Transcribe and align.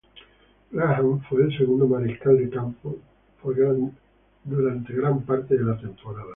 Graham 0.71 1.21
fue 1.29 1.43
el 1.43 1.55
segundo 1.55 1.87
mariscal 1.87 2.35
de 2.35 2.49
campo 2.49 2.97
por 3.39 3.53
gran 3.55 5.21
parte 5.27 5.55
de 5.55 5.63
la 5.63 5.77
temporada. 5.77 6.29